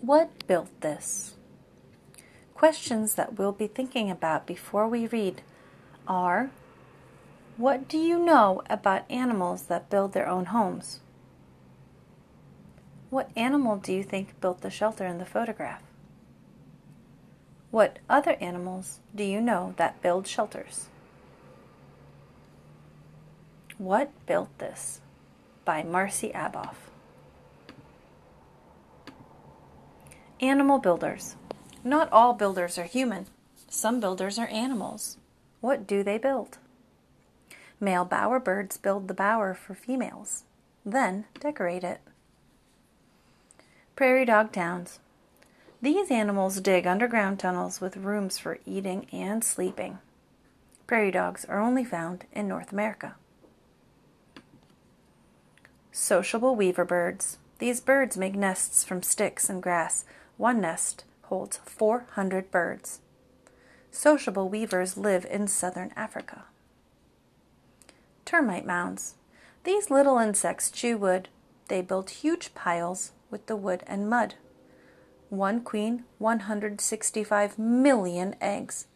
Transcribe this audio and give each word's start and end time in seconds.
What 0.00 0.46
built 0.46 0.80
this? 0.82 1.34
Questions 2.54 3.14
that 3.14 3.38
we'll 3.38 3.52
be 3.52 3.66
thinking 3.66 4.10
about 4.10 4.46
before 4.46 4.86
we 4.86 5.06
read 5.06 5.42
are 6.06 6.50
What 7.56 7.88
do 7.88 7.98
you 7.98 8.18
know 8.18 8.62
about 8.68 9.10
animals 9.10 9.64
that 9.64 9.88
build 9.88 10.12
their 10.12 10.28
own 10.28 10.46
homes? 10.46 11.00
What 13.08 13.30
animal 13.36 13.76
do 13.78 13.92
you 13.92 14.02
think 14.02 14.38
built 14.40 14.60
the 14.60 14.70
shelter 14.70 15.06
in 15.06 15.18
the 15.18 15.24
photograph? 15.24 15.82
What 17.70 17.98
other 18.08 18.36
animals 18.40 19.00
do 19.14 19.24
you 19.24 19.40
know 19.40 19.74
that 19.76 20.02
build 20.02 20.26
shelters? 20.26 20.88
What 23.78 24.10
Built 24.26 24.56
This? 24.58 25.00
by 25.64 25.82
Marcie 25.82 26.32
Aboff. 26.32 26.76
Animal 30.40 30.78
builders. 30.78 31.34
Not 31.82 32.12
all 32.12 32.34
builders 32.34 32.76
are 32.76 32.84
human. 32.84 33.26
Some 33.70 34.00
builders 34.00 34.38
are 34.38 34.48
animals. 34.48 35.16
What 35.62 35.86
do 35.86 36.02
they 36.02 36.18
build? 36.18 36.58
Male 37.80 38.04
bower 38.04 38.38
birds 38.38 38.76
build 38.76 39.08
the 39.08 39.14
bower 39.14 39.54
for 39.54 39.74
females, 39.74 40.44
then 40.84 41.24
decorate 41.40 41.84
it. 41.84 42.00
Prairie 43.94 44.26
dog 44.26 44.52
towns. 44.52 44.98
These 45.80 46.10
animals 46.10 46.60
dig 46.60 46.86
underground 46.86 47.38
tunnels 47.38 47.80
with 47.80 47.96
rooms 47.96 48.38
for 48.38 48.58
eating 48.66 49.06
and 49.12 49.42
sleeping. 49.42 49.98
Prairie 50.86 51.10
dogs 51.10 51.46
are 51.46 51.60
only 51.60 51.84
found 51.84 52.24
in 52.32 52.46
North 52.46 52.72
America. 52.72 53.14
Sociable 55.92 56.54
weaver 56.54 56.84
birds. 56.84 57.38
These 57.58 57.80
birds 57.80 58.18
make 58.18 58.34
nests 58.34 58.84
from 58.84 59.02
sticks 59.02 59.48
and 59.48 59.62
grass. 59.62 60.04
One 60.36 60.60
nest 60.60 61.04
holds 61.22 61.58
400 61.64 62.50
birds. 62.50 63.00
Sociable 63.90 64.48
weavers 64.48 64.96
live 64.96 65.26
in 65.30 65.48
southern 65.48 65.92
Africa. 65.96 66.44
Termite 68.24 68.66
mounds. 68.66 69.14
These 69.64 69.90
little 69.90 70.18
insects 70.18 70.70
chew 70.70 70.98
wood. 70.98 71.28
They 71.68 71.80
build 71.80 72.10
huge 72.10 72.54
piles 72.54 73.12
with 73.30 73.46
the 73.46 73.56
wood 73.56 73.82
and 73.86 74.10
mud. 74.10 74.34
One 75.30 75.62
queen, 75.62 76.04
165 76.18 77.58
million 77.58 78.36
eggs. 78.40 78.86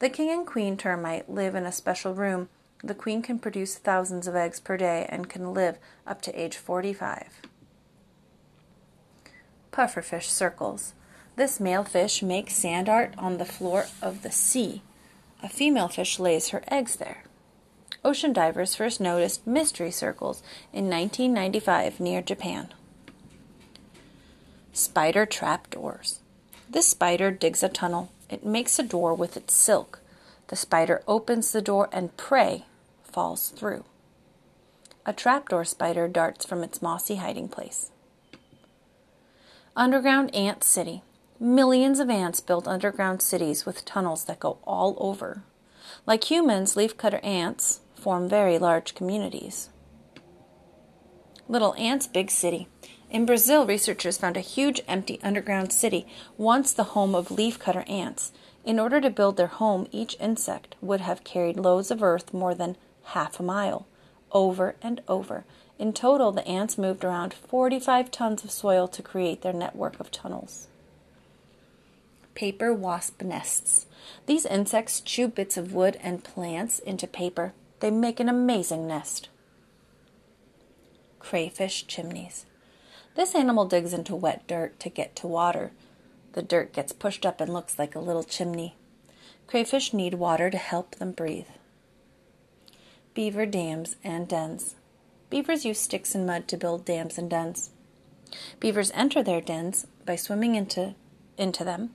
The 0.00 0.10
king 0.10 0.30
and 0.30 0.46
queen 0.46 0.76
termite 0.76 1.30
live 1.30 1.54
in 1.54 1.64
a 1.64 1.72
special 1.72 2.14
room. 2.14 2.48
The 2.82 2.94
queen 2.94 3.22
can 3.22 3.38
produce 3.38 3.76
thousands 3.76 4.26
of 4.26 4.34
eggs 4.34 4.58
per 4.58 4.76
day 4.76 5.06
and 5.08 5.28
can 5.28 5.54
live 5.54 5.78
up 6.06 6.20
to 6.22 6.32
age 6.32 6.56
45. 6.56 7.42
Pufferfish 9.72 10.28
circles. 10.28 10.94
This 11.36 11.60
male 11.60 11.84
fish 11.84 12.22
makes 12.22 12.54
sand 12.54 12.88
art 12.88 13.14
on 13.16 13.38
the 13.38 13.44
floor 13.44 13.86
of 14.02 14.22
the 14.22 14.32
sea. 14.32 14.82
A 15.42 15.48
female 15.48 15.88
fish 15.88 16.18
lays 16.18 16.48
her 16.48 16.62
eggs 16.68 16.96
there. 16.96 17.24
Ocean 18.04 18.32
divers 18.32 18.74
first 18.74 19.00
noticed 19.00 19.46
mystery 19.46 19.90
circles 19.90 20.42
in 20.72 20.88
1995 20.88 22.00
near 22.00 22.22
Japan. 22.22 22.68
Spider 24.72 25.26
trap 25.26 25.68
doors. 25.70 26.20
This 26.68 26.88
spider 26.88 27.30
digs 27.30 27.62
a 27.62 27.68
tunnel. 27.68 28.10
It 28.28 28.46
makes 28.46 28.78
a 28.78 28.82
door 28.82 29.14
with 29.14 29.36
its 29.36 29.52
silk. 29.52 30.00
The 30.48 30.56
spider 30.56 31.02
opens 31.06 31.52
the 31.52 31.62
door 31.62 31.88
and 31.92 32.16
prey 32.16 32.64
falls 33.02 33.50
through. 33.50 33.84
A 35.04 35.12
trapdoor 35.12 35.64
spider 35.64 36.08
darts 36.08 36.44
from 36.44 36.62
its 36.62 36.82
mossy 36.82 37.16
hiding 37.16 37.48
place. 37.48 37.90
Underground 39.76 40.34
Ant 40.34 40.64
City. 40.64 41.04
Millions 41.38 42.00
of 42.00 42.10
ants 42.10 42.40
build 42.40 42.66
underground 42.66 43.22
cities 43.22 43.64
with 43.64 43.84
tunnels 43.84 44.24
that 44.24 44.40
go 44.40 44.58
all 44.64 44.96
over. 44.98 45.44
Like 46.06 46.28
humans, 46.28 46.74
leafcutter 46.74 47.24
ants 47.24 47.80
form 47.94 48.28
very 48.28 48.58
large 48.58 48.96
communities. 48.96 49.70
Little 51.48 51.74
Ants 51.76 52.08
Big 52.08 52.32
City. 52.32 52.66
In 53.10 53.24
Brazil, 53.24 53.64
researchers 53.64 54.18
found 54.18 54.36
a 54.36 54.40
huge 54.40 54.82
empty 54.88 55.20
underground 55.22 55.72
city, 55.72 56.04
once 56.36 56.72
the 56.72 56.94
home 56.94 57.14
of 57.14 57.28
leafcutter 57.28 57.88
ants. 57.88 58.32
In 58.64 58.80
order 58.80 59.00
to 59.00 59.08
build 59.08 59.36
their 59.36 59.46
home, 59.46 59.86
each 59.92 60.16
insect 60.18 60.74
would 60.80 61.00
have 61.00 61.22
carried 61.22 61.56
loads 61.56 61.92
of 61.92 62.02
earth 62.02 62.34
more 62.34 62.56
than 62.56 62.76
half 63.04 63.38
a 63.38 63.44
mile, 63.44 63.86
over 64.32 64.74
and 64.82 65.00
over. 65.06 65.44
In 65.80 65.94
total, 65.94 66.30
the 66.30 66.46
ants 66.46 66.76
moved 66.76 67.06
around 67.06 67.32
45 67.32 68.10
tons 68.10 68.44
of 68.44 68.50
soil 68.50 68.86
to 68.88 69.02
create 69.02 69.40
their 69.40 69.54
network 69.54 69.98
of 69.98 70.10
tunnels. 70.10 70.68
Paper 72.34 72.74
wasp 72.74 73.22
nests. 73.22 73.86
These 74.26 74.44
insects 74.44 75.00
chew 75.00 75.26
bits 75.26 75.56
of 75.56 75.72
wood 75.72 75.98
and 76.02 76.22
plants 76.22 76.80
into 76.80 77.06
paper. 77.06 77.54
They 77.80 77.90
make 77.90 78.20
an 78.20 78.28
amazing 78.28 78.86
nest. 78.86 79.30
Crayfish 81.18 81.86
chimneys. 81.86 82.44
This 83.14 83.34
animal 83.34 83.64
digs 83.64 83.94
into 83.94 84.14
wet 84.14 84.46
dirt 84.46 84.78
to 84.80 84.90
get 84.90 85.16
to 85.16 85.26
water. 85.26 85.72
The 86.34 86.42
dirt 86.42 86.74
gets 86.74 86.92
pushed 86.92 87.24
up 87.24 87.40
and 87.40 87.54
looks 87.54 87.78
like 87.78 87.94
a 87.94 88.00
little 88.00 88.22
chimney. 88.22 88.76
Crayfish 89.46 89.94
need 89.94 90.12
water 90.12 90.50
to 90.50 90.58
help 90.58 90.96
them 90.96 91.12
breathe. 91.12 91.48
Beaver 93.14 93.46
dams 93.46 93.96
and 94.04 94.28
dens. 94.28 94.74
Beavers 95.30 95.64
use 95.64 95.78
sticks 95.78 96.14
and 96.14 96.26
mud 96.26 96.48
to 96.48 96.56
build 96.56 96.84
dams 96.84 97.16
and 97.16 97.30
dens. 97.30 97.70
Beavers 98.58 98.90
enter 98.94 99.22
their 99.22 99.40
dens 99.40 99.86
by 100.04 100.16
swimming 100.16 100.54
into 100.54 100.94
into 101.38 101.64
them. 101.64 101.90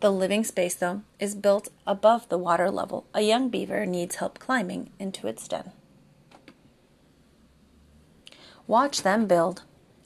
The 0.00 0.10
living 0.10 0.44
space, 0.44 0.74
though, 0.74 1.02
is 1.18 1.34
built 1.34 1.68
above 1.86 2.28
the 2.28 2.36
water 2.36 2.70
level. 2.70 3.06
A 3.14 3.22
young 3.22 3.48
beaver 3.48 3.86
needs 3.86 4.16
help 4.16 4.38
climbing 4.38 4.90
into 4.98 5.26
its 5.26 5.48
den. 5.48 5.72
Watch 8.66 9.02
them 9.02 9.26
build. 9.26 9.62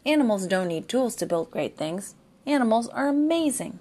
Animals 0.06 0.47
don't 0.47 0.69
need 0.69 0.89
tools 0.89 1.17
to 1.17 1.27
build 1.27 1.50
great 1.50 1.77
things. 1.77 2.15
Animals 2.47 2.89
are 2.89 3.09
amazing. 3.09 3.81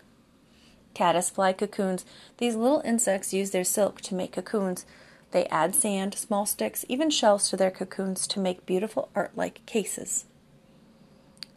Caddisfly 0.94 1.54
cocoons. 1.54 2.06
These 2.38 2.56
little 2.56 2.82
insects 2.84 3.34
use 3.34 3.52
their 3.52 3.64
silk 3.64 4.02
to 4.02 4.16
make 4.16 4.34
cocoons. 4.34 4.86
They 5.34 5.48
add 5.48 5.74
sand, 5.74 6.14
small 6.14 6.46
sticks, 6.46 6.86
even 6.88 7.10
shells 7.10 7.50
to 7.50 7.58
their 7.58 7.72
cocoons 7.72 8.28
to 8.28 8.40
make 8.40 8.68
beautiful 8.68 9.10
art 9.16 9.32
like 9.36 9.66
cases. 9.66 10.26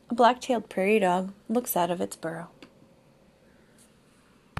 A 0.08 0.14
black 0.14 0.40
tailed 0.40 0.70
prairie 0.70 0.98
dog 0.98 1.34
looks 1.46 1.76
out 1.76 1.90
of 1.90 2.00
its 2.00 2.16
burrow. 2.16 2.48